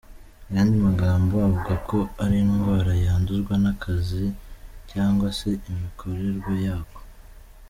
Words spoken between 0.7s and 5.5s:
magambo avuga ko ari indwara yanduzwa n’akazi cyangwa se